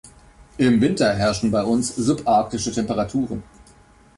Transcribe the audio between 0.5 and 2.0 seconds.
Im Winter herrschen bei uns